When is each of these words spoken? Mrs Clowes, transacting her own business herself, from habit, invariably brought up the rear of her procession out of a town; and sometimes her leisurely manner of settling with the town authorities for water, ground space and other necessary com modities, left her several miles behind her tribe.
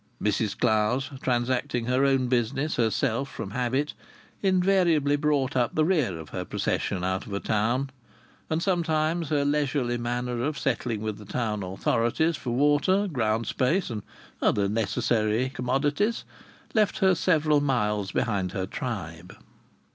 Mrs 0.19 0.57
Clowes, 0.57 1.11
transacting 1.21 1.85
her 1.85 2.03
own 2.05 2.25
business 2.25 2.77
herself, 2.77 3.29
from 3.31 3.51
habit, 3.51 3.93
invariably 4.41 5.15
brought 5.15 5.55
up 5.55 5.75
the 5.75 5.85
rear 5.85 6.17
of 6.17 6.29
her 6.29 6.43
procession 6.43 7.03
out 7.03 7.27
of 7.27 7.33
a 7.33 7.39
town; 7.39 7.91
and 8.49 8.63
sometimes 8.63 9.29
her 9.29 9.45
leisurely 9.45 9.99
manner 9.99 10.41
of 10.41 10.57
settling 10.57 11.01
with 11.01 11.19
the 11.19 11.25
town 11.25 11.61
authorities 11.61 12.35
for 12.35 12.49
water, 12.49 13.07
ground 13.07 13.45
space 13.45 13.91
and 13.91 14.01
other 14.41 14.67
necessary 14.67 15.49
com 15.49 15.67
modities, 15.67 16.23
left 16.73 16.97
her 16.97 17.13
several 17.13 17.61
miles 17.61 18.11
behind 18.11 18.53
her 18.53 18.65
tribe. 18.65 19.35